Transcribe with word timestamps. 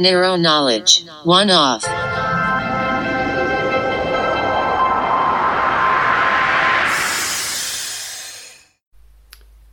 Nero 0.00 0.34
Knowledge. 0.34 1.04
One 1.24 1.50
off. 1.50 1.84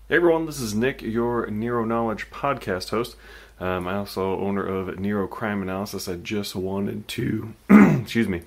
Hey 0.10 0.18
everyone, 0.18 0.46
this 0.46 0.60
is 0.60 0.76
Nick, 0.76 1.02
your 1.02 1.48
Nero 1.48 1.86
Knowledge 1.86 2.30
podcast 2.30 2.90
host. 2.90 3.16
Um, 3.62 3.88
I 3.88 3.96
also 3.96 4.38
owner 4.38 4.66
of 4.66 5.00
Nero 5.00 5.28
Crime 5.28 5.62
Analysis. 5.62 6.10
I 6.10 6.16
just 6.16 6.58
wanted 6.58 7.08
to, 7.08 7.54
excuse 7.70 8.28
me, 8.28 8.42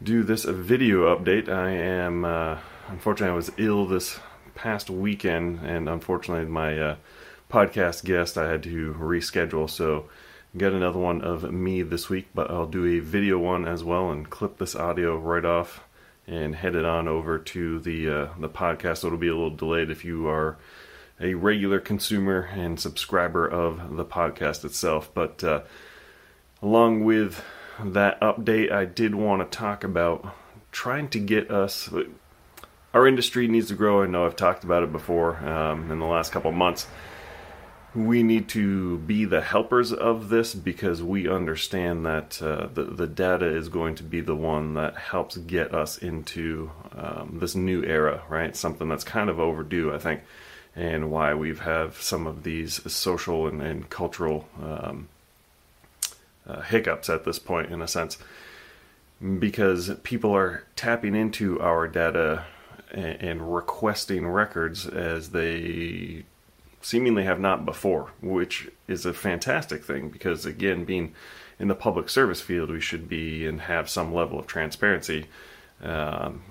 do 0.00 0.22
this 0.22 0.44
video 0.44 1.12
update. 1.12 1.48
I 1.48 1.70
am, 1.70 2.24
uh, 2.24 2.58
unfortunately, 2.86 3.32
I 3.32 3.36
was 3.36 3.50
ill 3.56 3.84
this 3.84 4.20
past 4.54 4.88
weekend, 4.88 5.58
and 5.64 5.88
unfortunately, 5.88 6.48
my 6.48 6.78
uh, 6.78 6.96
podcast 7.50 8.04
guest 8.04 8.38
I 8.38 8.48
had 8.48 8.62
to 8.62 8.94
reschedule. 8.96 9.68
So, 9.68 10.08
get 10.56 10.72
another 10.72 10.98
one 10.98 11.22
of 11.22 11.50
me 11.52 11.82
this 11.82 12.08
week, 12.08 12.28
but 12.34 12.50
I'll 12.50 12.66
do 12.66 12.84
a 12.84 12.98
video 13.00 13.38
one 13.38 13.66
as 13.66 13.84
well 13.84 14.10
and 14.10 14.28
clip 14.28 14.58
this 14.58 14.74
audio 14.74 15.16
right 15.16 15.44
off 15.44 15.84
and 16.26 16.54
head 16.54 16.74
it 16.74 16.84
on 16.84 17.08
over 17.08 17.38
to 17.38 17.78
the 17.80 18.08
uh, 18.08 18.28
the 18.38 18.48
podcast. 18.48 19.04
It'll 19.04 19.18
be 19.18 19.28
a 19.28 19.34
little 19.34 19.50
delayed 19.50 19.90
if 19.90 20.04
you 20.04 20.28
are 20.28 20.56
a 21.20 21.34
regular 21.34 21.80
consumer 21.80 22.48
and 22.52 22.80
subscriber 22.80 23.46
of 23.46 23.96
the 23.96 24.04
podcast 24.04 24.64
itself. 24.64 25.10
But 25.12 25.44
uh, 25.44 25.62
along 26.62 27.04
with 27.04 27.44
that 27.82 28.20
update, 28.20 28.72
I 28.72 28.84
did 28.86 29.14
want 29.14 29.50
to 29.50 29.56
talk 29.56 29.84
about 29.84 30.34
trying 30.72 31.08
to 31.10 31.18
get 31.18 31.50
us. 31.50 31.90
Our 32.92 33.06
industry 33.06 33.46
needs 33.48 33.68
to 33.68 33.74
grow. 33.74 34.02
I 34.02 34.06
know 34.06 34.26
I've 34.26 34.36
talked 34.36 34.64
about 34.64 34.82
it 34.82 34.92
before 34.92 35.36
um, 35.36 35.90
in 35.90 35.98
the 35.98 36.06
last 36.06 36.32
couple 36.32 36.50
months. 36.52 36.86
We 37.94 38.22
need 38.22 38.48
to 38.50 38.98
be 38.98 39.24
the 39.24 39.40
helpers 39.40 39.92
of 39.92 40.28
this 40.28 40.54
because 40.54 41.02
we 41.02 41.28
understand 41.28 42.06
that 42.06 42.40
uh, 42.40 42.68
the, 42.72 42.84
the 42.84 43.08
data 43.08 43.46
is 43.46 43.68
going 43.68 43.96
to 43.96 44.04
be 44.04 44.20
the 44.20 44.36
one 44.36 44.74
that 44.74 44.96
helps 44.96 45.36
get 45.36 45.74
us 45.74 45.98
into 45.98 46.70
um, 46.96 47.38
this 47.40 47.56
new 47.56 47.82
era, 47.82 48.22
right? 48.28 48.54
Something 48.54 48.88
that's 48.88 49.02
kind 49.02 49.28
of 49.28 49.40
overdue, 49.40 49.92
I 49.92 49.98
think 49.98 50.20
and 50.76 51.10
why 51.10 51.34
we've 51.34 51.60
have 51.60 52.00
some 52.00 52.26
of 52.26 52.42
these 52.42 52.80
social 52.90 53.46
and, 53.46 53.60
and 53.60 53.90
cultural 53.90 54.48
um, 54.62 55.08
uh, 56.46 56.62
hiccups 56.62 57.08
at 57.08 57.24
this 57.24 57.38
point, 57.38 57.70
in 57.70 57.82
a 57.82 57.88
sense, 57.88 58.18
because 59.38 59.90
people 60.02 60.34
are 60.34 60.64
tapping 60.76 61.14
into 61.14 61.60
our 61.60 61.86
data 61.86 62.44
and, 62.92 63.20
and 63.20 63.54
requesting 63.54 64.26
records 64.26 64.86
as 64.86 65.30
they 65.30 66.24
seemingly 66.80 67.24
have 67.24 67.40
not 67.40 67.64
before, 67.64 68.10
which 68.20 68.68
is 68.88 69.04
a 69.04 69.12
fantastic 69.12 69.84
thing 69.84 70.08
because, 70.08 70.46
again, 70.46 70.84
being 70.84 71.14
in 71.58 71.68
the 71.68 71.74
public 71.74 72.08
service 72.08 72.40
field, 72.40 72.70
we 72.70 72.80
should 72.80 73.08
be 73.08 73.46
and 73.46 73.62
have 73.62 73.88
some 73.88 74.14
level 74.14 74.38
of 74.38 74.46
transparency. 74.46 75.26
Um, 75.82 76.42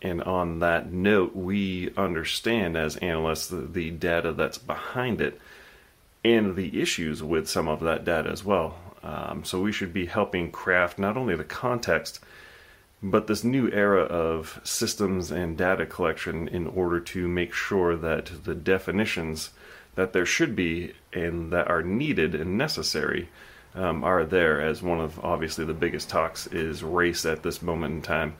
and 0.00 0.22
on 0.22 0.58
that 0.58 0.92
note, 0.92 1.36
we 1.36 1.92
understand 1.96 2.76
as 2.76 2.96
analysts 2.96 3.48
the, 3.48 3.60
the, 3.60 3.90
data 3.90 4.32
that's 4.32 4.58
behind 4.58 5.20
it 5.20 5.40
and 6.24 6.56
the 6.56 6.80
issues 6.80 7.22
with 7.22 7.48
some 7.48 7.68
of 7.68 7.80
that 7.80 8.04
data 8.04 8.28
as 8.30 8.44
well. 8.44 8.76
Um, 9.02 9.44
so 9.44 9.60
we 9.60 9.72
should 9.72 9.92
be 9.92 10.06
helping 10.06 10.50
craft 10.50 10.98
not 10.98 11.16
only 11.16 11.36
the 11.36 11.44
context, 11.44 12.20
but 13.02 13.26
this 13.26 13.42
new 13.42 13.68
era 13.70 14.02
of 14.02 14.60
systems 14.62 15.30
and 15.30 15.58
data 15.58 15.84
collection 15.84 16.46
in 16.48 16.66
order 16.68 17.00
to 17.00 17.26
make 17.26 17.52
sure 17.52 17.96
that 17.96 18.44
the 18.44 18.54
definitions 18.54 19.50
that 19.94 20.12
there 20.12 20.26
should 20.26 20.54
be 20.54 20.92
and 21.12 21.52
that 21.52 21.68
are 21.68 21.82
needed 21.82 22.34
and 22.34 22.56
necessary 22.56 23.28
um, 23.74 24.04
are 24.04 24.24
there. 24.24 24.60
As 24.60 24.82
one 24.82 25.00
of 25.00 25.18
obviously 25.24 25.64
the 25.64 25.74
biggest 25.74 26.08
talks 26.08 26.46
is 26.46 26.82
race 26.82 27.26
at 27.26 27.42
this 27.42 27.60
moment 27.60 27.94
in 27.94 28.02
time 28.02 28.34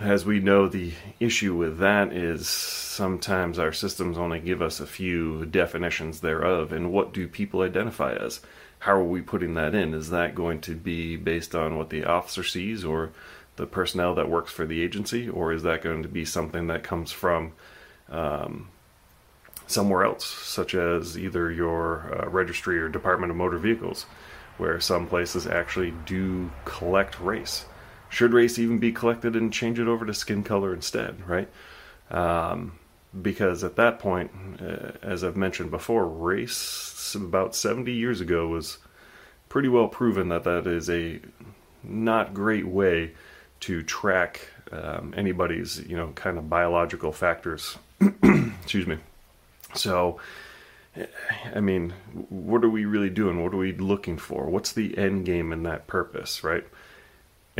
as 0.00 0.24
we 0.24 0.40
know, 0.40 0.66
the 0.66 0.92
issue 1.18 1.54
with 1.54 1.78
that 1.78 2.12
is 2.12 2.48
sometimes 2.48 3.58
our 3.58 3.72
systems 3.72 4.16
only 4.16 4.40
give 4.40 4.62
us 4.62 4.80
a 4.80 4.86
few 4.86 5.44
definitions 5.44 6.20
thereof. 6.20 6.72
And 6.72 6.90
what 6.90 7.12
do 7.12 7.28
people 7.28 7.60
identify 7.60 8.14
as? 8.14 8.40
How 8.80 8.92
are 8.92 9.04
we 9.04 9.20
putting 9.20 9.54
that 9.54 9.74
in? 9.74 9.92
Is 9.92 10.08
that 10.08 10.34
going 10.34 10.62
to 10.62 10.74
be 10.74 11.16
based 11.16 11.54
on 11.54 11.76
what 11.76 11.90
the 11.90 12.04
officer 12.04 12.42
sees 12.42 12.82
or 12.82 13.10
the 13.56 13.66
personnel 13.66 14.14
that 14.14 14.30
works 14.30 14.50
for 14.50 14.64
the 14.64 14.80
agency? 14.80 15.28
Or 15.28 15.52
is 15.52 15.64
that 15.64 15.82
going 15.82 16.02
to 16.02 16.08
be 16.08 16.24
something 16.24 16.68
that 16.68 16.82
comes 16.82 17.12
from 17.12 17.52
um, 18.08 18.68
somewhere 19.66 20.04
else, 20.04 20.24
such 20.24 20.74
as 20.74 21.18
either 21.18 21.52
your 21.52 22.22
uh, 22.22 22.28
registry 22.30 22.80
or 22.80 22.88
Department 22.88 23.30
of 23.30 23.36
Motor 23.36 23.58
Vehicles, 23.58 24.06
where 24.56 24.80
some 24.80 25.06
places 25.06 25.46
actually 25.46 25.92
do 26.06 26.50
collect 26.64 27.20
race? 27.20 27.66
Should 28.10 28.34
race 28.34 28.58
even 28.58 28.78
be 28.78 28.92
collected 28.92 29.34
and 29.36 29.52
change 29.52 29.78
it 29.78 29.88
over 29.88 30.04
to 30.04 30.12
skin 30.12 30.42
color 30.42 30.74
instead, 30.74 31.26
right? 31.26 31.48
Um, 32.10 32.72
because 33.22 33.64
at 33.64 33.76
that 33.76 33.98
point, 33.98 34.30
uh, 34.60 34.92
as 35.02 35.24
I've 35.24 35.36
mentioned 35.36 35.70
before, 35.70 36.06
race 36.06 37.14
about 37.14 37.54
70 37.54 37.92
years 37.92 38.20
ago 38.20 38.48
was 38.48 38.78
pretty 39.48 39.68
well 39.68 39.88
proven 39.88 40.28
that 40.28 40.44
that 40.44 40.66
is 40.66 40.90
a 40.90 41.20
not 41.82 42.34
great 42.34 42.66
way 42.66 43.12
to 43.60 43.82
track 43.82 44.48
um, 44.72 45.14
anybody's, 45.16 45.80
you 45.86 45.96
know, 45.96 46.08
kind 46.14 46.38
of 46.38 46.48
biological 46.48 47.12
factors. 47.12 47.78
Excuse 48.62 48.86
me. 48.86 48.98
So, 49.74 50.20
I 51.54 51.60
mean, 51.60 51.92
what 52.28 52.64
are 52.64 52.70
we 52.70 52.84
really 52.84 53.10
doing? 53.10 53.42
What 53.42 53.52
are 53.54 53.58
we 53.58 53.72
looking 53.72 54.18
for? 54.18 54.46
What's 54.46 54.72
the 54.72 54.96
end 54.96 55.26
game 55.26 55.52
in 55.52 55.62
that 55.64 55.86
purpose, 55.86 56.42
right? 56.42 56.66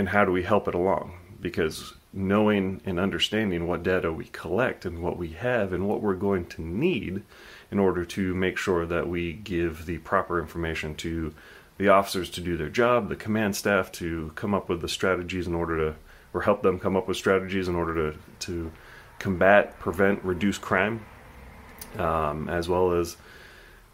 And 0.01 0.09
how 0.09 0.25
do 0.25 0.33
we 0.33 0.43
help 0.43 0.67
it 0.67 0.75
along? 0.75 1.13
Because 1.43 1.93
knowing 2.11 2.81
and 2.87 2.99
understanding 2.99 3.67
what 3.67 3.83
data 3.83 4.11
we 4.11 4.25
collect 4.25 4.87
and 4.87 5.03
what 5.03 5.19
we 5.19 5.29
have 5.33 5.75
and 5.75 5.87
what 5.87 6.01
we're 6.01 6.15
going 6.15 6.47
to 6.47 6.63
need 6.63 7.23
in 7.71 7.79
order 7.79 8.07
to 8.07 8.35
make 8.35 8.57
sure 8.57 8.87
that 8.87 9.07
we 9.07 9.35
give 9.35 9.85
the 9.85 9.99
proper 9.99 10.41
information 10.41 10.95
to 10.95 11.35
the 11.77 11.89
officers 11.89 12.31
to 12.31 12.41
do 12.41 12.57
their 12.57 12.71
job, 12.71 13.11
the 13.11 13.15
command 13.15 13.55
staff 13.55 13.93
to 13.93 14.33
come 14.37 14.55
up 14.55 14.71
with 14.71 14.81
the 14.81 14.89
strategies 14.89 15.47
in 15.47 15.55
order 15.55 15.77
to, 15.77 15.97
or 16.33 16.41
help 16.41 16.63
them 16.63 16.79
come 16.79 16.97
up 16.97 17.07
with 17.07 17.19
strategies 17.19 17.69
in 17.69 17.75
order 17.75 18.13
to, 18.13 18.19
to 18.39 18.73
combat, 19.19 19.79
prevent, 19.79 20.25
reduce 20.25 20.57
crime, 20.57 21.05
um, 21.99 22.49
as 22.49 22.71
well 22.71 22.93
as, 22.93 23.19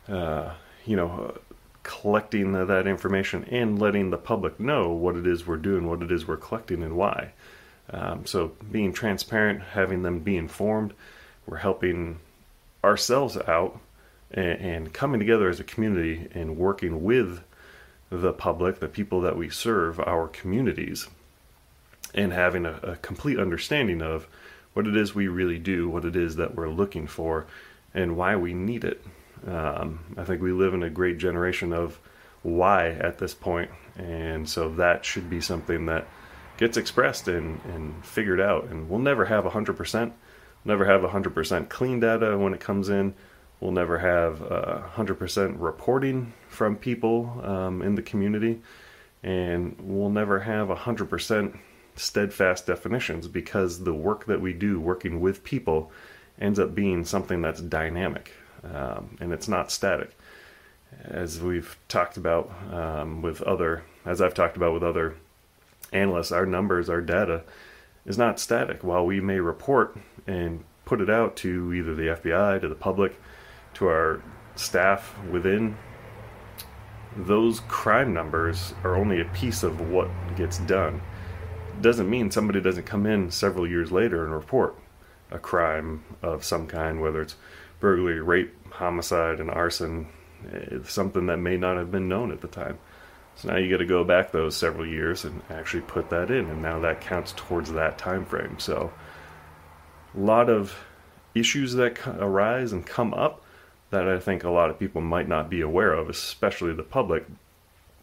uh, 0.09 0.53
you 0.85 0.95
know, 0.95 1.37
collecting 2.01 2.53
that 2.53 2.87
information 2.87 3.45
and 3.45 3.79
letting 3.79 4.11
the 4.11 4.19
public 4.19 4.59
know 4.61 4.91
what 4.91 5.17
it 5.17 5.27
is 5.27 5.47
we're 5.47 5.57
doing, 5.57 5.89
what 5.89 6.03
it 6.03 6.11
is 6.11 6.27
we're 6.27 6.37
collecting, 6.37 6.83
and 6.83 6.97
why. 6.97 7.33
Um, 7.91 8.27
so 8.27 8.53
being 8.71 8.93
transparent, 8.93 9.63
having 9.63 10.03
them 10.03 10.21
be 10.21 10.37
informed, 10.37 10.93
we're 11.47 11.59
helping 11.59 12.19
ourselves 12.83 13.37
out 13.37 13.81
and, 14.31 14.61
and, 14.61 14.93
coming 14.93 15.21
together 15.21 15.49
as 15.49 15.61
a 15.61 15.65
community 15.65 16.29
and 16.35 16.57
working 16.57 17.05
with 17.05 17.43
the 18.11 18.33
public, 18.33 18.81
the 18.81 18.89
people 18.89 19.21
that 19.21 19.37
we 19.37 19.49
serve, 19.49 20.01
our 20.01 20.27
communities, 20.29 21.09
and 22.15 22.33
having 22.33 22.67
a, 22.67 22.79
a 22.83 22.97
complete 22.97 23.39
understanding 23.39 24.03
of 24.03 24.27
what 24.73 24.87
it 24.87 24.97
is 24.97 25.15
we 25.15 25.29
really 25.29 25.59
do, 25.59 25.89
what 25.89 26.05
it 26.05 26.17
is 26.17 26.37
that 26.37 26.55
we're 26.55 26.69
looking 26.69 27.07
for, 27.07 27.47
and 27.95 28.17
why 28.17 28.37
we 28.37 28.53
need 28.53 28.85
it. 28.85 29.03
Um, 29.47 30.01
I 30.17 30.25
think 30.25 30.43
we 30.43 30.53
live 30.53 30.75
in 30.75 30.83
a 30.83 30.91
great 30.91 31.19
generation 31.19 31.73
of 31.73 31.99
why 32.43 32.89
at 32.91 33.19
this 33.19 33.35
point, 33.35 33.71
and 33.97 34.49
so 34.49 34.69
that 34.71 35.05
should 35.05 35.31
be 35.31 35.41
something 35.41 35.87
that 35.87 36.07
gets 36.57 36.77
expressed 36.77 37.29
and, 37.29 37.61
and 37.65 38.05
figured 38.05 38.41
out. 38.41 38.65
And 38.65 38.89
we'll 38.89 38.99
never 38.99 39.27
have 39.27 39.45
100%, 39.45 40.13
never 40.65 40.85
have 40.85 41.03
100% 41.03 41.69
clean 41.69 42.01
data 42.01 42.37
when 42.37 42.55
it 42.55 42.61
comes 42.61 42.89
in. 42.89 43.15
We'll 43.61 43.73
never 43.73 43.99
have 43.99 44.43
uh, 44.43 44.83
100% 44.97 45.57
reporting 45.59 46.33
from 46.49 46.77
people 46.77 47.41
um, 47.43 47.83
in 47.83 47.95
the 47.95 48.03
community, 48.03 48.61
and 49.23 49.77
we'll 49.81 50.11
never 50.11 50.41
have 50.41 50.69
100% 50.69 51.59
steadfast 51.95 52.67
definitions 52.67 53.29
because 53.29 53.83
the 53.83 53.95
work 53.95 54.27
that 54.27 54.41
we 54.41 54.53
do 54.53 54.79
working 54.79 55.21
with 55.21 55.43
people 55.43 55.91
ends 56.39 56.59
up 56.59 56.75
being 56.75 57.05
something 57.05 57.41
that's 57.41 57.63
dynamic 57.63 58.33
um, 58.65 59.17
and 59.21 59.33
it's 59.33 59.49
not 59.49 59.71
static. 59.71 60.17
As 61.05 61.41
we've 61.41 61.77
talked 61.89 62.17
about 62.17 62.51
um, 62.73 63.23
with 63.23 63.43
other, 63.43 63.83
as 64.05 64.21
I've 64.21 64.35
talked 64.35 64.57
about 64.57 64.73
with 64.73 64.83
other 64.83 65.17
analysts, 65.93 66.33
our 66.33 66.47
numbers, 66.47 66.89
our 66.89 67.01
data 67.01 67.43
is 68.05 68.17
not 68.17 68.41
static. 68.41 68.83
While 68.85 69.05
we 69.05 69.21
may 69.21 69.41
report 69.41 69.97
and 70.27 70.65
put 70.85 71.01
it 71.01 71.11
out 71.11 71.37
to 71.37 71.75
either 71.75 71.95
the 71.95 72.09
FBI, 72.09 72.61
to 72.61 72.69
the 72.69 72.75
public, 72.75 73.21
to 73.75 73.89
our 73.89 74.23
staff 74.55 75.17
within, 75.31 75.77
those 77.17 77.61
crime 77.61 78.13
numbers 78.13 78.75
are 78.85 78.97
only 78.97 79.21
a 79.21 79.25
piece 79.27 79.63
of 79.63 79.81
what 79.91 80.09
gets 80.37 80.59
done. 80.59 81.01
Doesn't 81.81 82.09
mean 82.09 82.31
somebody 82.31 82.61
doesn't 82.61 82.85
come 82.85 83.07
in 83.07 83.31
several 83.31 83.67
years 83.67 83.91
later 83.91 84.25
and 84.25 84.33
report 84.33 84.77
a 85.31 85.39
crime 85.39 86.05
of 86.23 86.45
some 86.45 86.67
kind, 86.67 87.01
whether 87.01 87.21
it's 87.21 87.37
burglary, 87.81 88.21
rape, 88.21 88.55
homicide, 88.71 89.41
and 89.41 89.51
arson, 89.51 90.07
It's 90.53 90.93
something 90.93 91.27
that 91.27 91.39
may 91.39 91.57
not 91.57 91.77
have 91.77 91.91
been 91.91 92.09
known 92.09 92.31
at 92.31 92.41
the 92.41 92.49
time. 92.49 92.79
So 93.37 93.49
now 93.49 93.57
you 93.59 93.71
got 93.71 93.79
to 93.79 93.87
go 93.87 94.05
back 94.05 94.33
those 94.33 94.57
several 94.57 94.87
years 94.87 95.25
and 95.25 95.43
actually 95.51 95.83
put 95.83 96.11
that 96.11 96.31
in, 96.31 96.47
and 96.47 96.63
now 96.63 96.79
that 96.81 97.01
counts 97.01 97.33
towards 97.37 97.73
that 97.73 97.99
time 97.99 98.25
frame. 98.25 98.59
So 98.59 98.93
a 100.15 100.21
lot 100.21 100.49
of 100.49 100.75
issues 101.35 101.75
that 101.75 101.99
arise 102.07 102.73
and 102.73 102.87
come 102.87 103.13
up 103.13 103.43
that 103.91 104.09
I 104.09 104.19
think 104.19 104.43
a 104.43 104.51
lot 104.51 104.71
of 104.71 104.79
people 104.79 105.01
might 105.03 105.29
not 105.29 105.51
be 105.51 105.61
aware 105.61 105.93
of, 105.93 106.09
especially 106.09 106.73
the 106.73 106.83
public, 106.83 107.27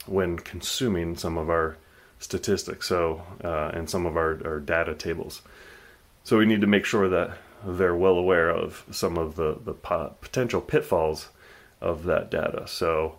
when 0.05 0.37
consuming 0.37 1.15
some 1.15 1.37
of 1.37 1.49
our 1.49 1.77
statistics. 2.19 2.87
So 2.87 3.23
uh, 3.43 3.71
and 3.73 3.89
some 3.89 4.05
of 4.05 4.15
our, 4.15 4.39
our 4.45 4.59
data 4.59 4.93
tables. 4.93 5.41
So 6.23 6.37
we 6.37 6.45
need 6.45 6.61
to 6.61 6.67
make 6.67 6.85
sure 6.85 7.09
that 7.09 7.37
they're 7.65 7.95
well 7.95 8.15
aware 8.15 8.49
of 8.49 8.83
some 8.91 9.17
of 9.17 9.35
the 9.35 9.57
the 9.63 9.73
potential 9.73 10.61
pitfalls 10.61 11.29
of 11.81 12.03
that 12.05 12.31
data. 12.31 12.67
So 12.67 13.17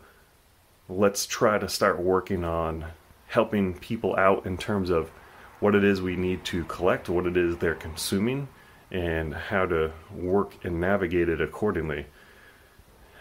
let's 0.89 1.27
try 1.27 1.59
to 1.59 1.69
start 1.69 2.01
working 2.01 2.45
on 2.45 2.87
helping 3.29 3.75
people 3.75 4.17
out 4.17 4.47
in 4.47 4.57
terms 4.57 4.91
of 4.91 5.11
what 5.61 5.75
it 5.75 5.85
is 5.85 6.03
we 6.03 6.17
need 6.17 6.45
to 6.45 6.65
collect, 6.65 7.09
what 7.09 7.27
it 7.27 7.37
is 7.37 7.57
they're 7.57 7.75
consuming, 7.75 8.49
and 8.91 9.35
how 9.35 9.67
to 9.67 9.93
work 10.15 10.53
and 10.65 10.81
navigate 10.81 11.29
it 11.29 11.41
accordingly. 11.41 12.07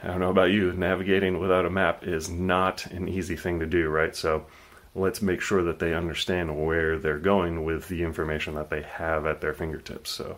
I 0.04 0.08
don't 0.08 0.20
know 0.20 0.30
about 0.30 0.52
you, 0.52 0.74
navigating 0.74 1.40
without 1.40 1.66
a 1.66 1.70
map 1.70 2.06
is 2.06 2.30
not 2.30 2.86
an 2.88 3.08
easy 3.08 3.38
thing 3.38 3.60
to 3.60 3.66
do, 3.66 3.90
right? 3.90 4.14
So 4.14 4.46
let's 4.94 5.22
make 5.22 5.40
sure 5.40 5.64
that 5.64 5.80
they 5.80 5.94
understand 5.94 6.66
where 6.66 7.00
they're 7.00 7.18
going 7.18 7.64
with 7.64 7.88
the 7.88 8.04
information 8.04 8.56
that 8.56 8.70
they 8.70 8.82
have 8.82 9.26
at 9.26 9.40
their 9.40 9.54
fingertips. 9.54 10.10
So 10.10 10.38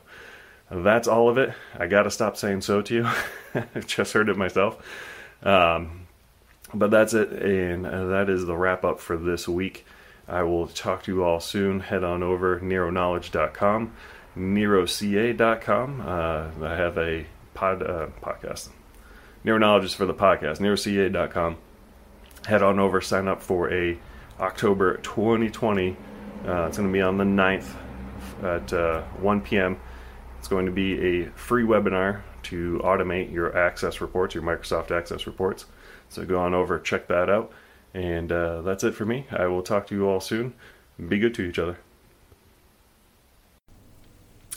that's 0.69 1.07
all 1.07 1.29
of 1.29 1.37
it. 1.37 1.53
I 1.77 1.87
got 1.87 2.03
to 2.03 2.11
stop 2.11 2.37
saying 2.37 2.61
so 2.61 2.81
to 2.81 2.93
you. 2.93 3.09
I've 3.75 3.87
just 3.87 4.13
heard 4.13 4.29
it 4.29 4.37
myself. 4.37 4.83
Um, 5.43 6.07
but 6.73 6.91
that's 6.91 7.13
it, 7.13 7.31
and 7.31 7.85
uh, 7.85 8.07
that 8.07 8.29
is 8.29 8.45
the 8.45 8.55
wrap 8.55 8.83
up 8.83 8.99
for 8.99 9.15
this 9.15 9.47
week. 9.47 9.85
I 10.27 10.43
will 10.43 10.67
talk 10.67 11.03
to 11.03 11.13
you 11.13 11.23
all 11.23 11.39
soon. 11.39 11.79
Head 11.79 12.03
on 12.03 12.23
over 12.23 12.59
neroknowledge.com, 12.59 13.93
neroca.com. 14.37 16.01
Uh, 16.01 16.65
I 16.65 16.75
have 16.75 16.97
a 16.97 17.25
pod 17.53 17.83
uh, 17.83 18.07
podcast. 18.21 18.69
Neroknowledge 19.45 19.83
is 19.85 19.93
for 19.93 20.05
the 20.05 20.13
podcast. 20.13 20.57
neroca.com. 20.57 21.57
Head 22.47 22.63
on 22.63 22.79
over, 22.79 23.01
sign 23.01 23.27
up 23.27 23.41
for 23.41 23.71
a 23.71 23.97
October 24.39 24.97
2020. 24.97 25.95
Uh, 26.45 26.65
it's 26.67 26.77
going 26.77 26.89
to 26.89 26.93
be 26.93 27.01
on 27.01 27.17
the 27.17 27.23
9th 27.23 27.75
at 28.43 28.73
uh, 28.73 29.01
1 29.19 29.41
p.m. 29.41 29.79
It's 30.45 30.49
going 30.51 30.67
to 30.67 30.71
be 30.71 31.23
a 31.23 31.29
free 31.31 31.63
webinar 31.63 32.21
to 32.43 32.79
automate 32.83 33.33
your 33.33 33.57
access 33.57 33.99
reports, 33.99 34.35
your 34.35 34.43
Microsoft 34.43 34.91
Access 34.91 35.25
reports. 35.25 35.65
So 36.07 36.23
go 36.23 36.39
on 36.39 36.53
over, 36.53 36.77
check 36.77 37.07
that 37.07 37.31
out. 37.31 37.51
And 37.95 38.31
uh, 38.31 38.61
that's 38.61 38.83
it 38.83 38.93
for 38.93 39.07
me. 39.07 39.25
I 39.31 39.47
will 39.47 39.63
talk 39.63 39.87
to 39.87 39.95
you 39.95 40.07
all 40.07 40.19
soon. 40.19 40.53
Be 41.09 41.17
good 41.17 41.33
to 41.33 41.41
each 41.41 41.57
other. 41.57 41.79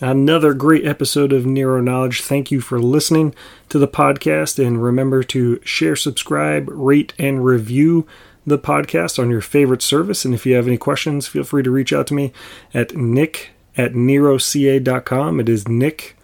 Another 0.03 0.53
great 0.53 0.85
episode 0.87 1.33
of 1.33 1.47
Nero 1.47 1.81
Knowledge. 1.81 2.21
Thank 2.21 2.51
you 2.51 2.61
for 2.61 2.79
listening 2.79 3.35
to 3.71 3.79
the 3.79 3.89
podcast. 3.89 4.63
And 4.63 4.83
remember 4.83 5.23
to 5.23 5.59
share, 5.65 5.97
subscribe, 5.97 6.69
rate, 6.69 7.15
and 7.19 7.43
review 7.43 8.07
the 8.47 8.59
podcast 8.59 9.19
on 9.19 9.31
your 9.31 9.41
favorite 9.41 9.81
service. 9.81 10.27
And 10.27 10.35
if 10.35 10.45
you 10.45 10.55
have 10.55 10.67
any 10.67 10.77
questions, 10.77 11.29
feel 11.29 11.45
free 11.45 11.63
to 11.63 11.71
reach 11.71 11.95
out 11.95 12.07
to 12.09 12.15
me 12.15 12.35
at 12.75 12.95
nick 12.95 13.53
at 13.79 13.93
neroca.com. 13.93 15.41
It 15.41 15.49
is 15.49 15.67
nick 15.69 16.17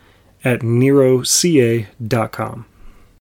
at 0.44 0.60
neroca.com. 0.60 1.86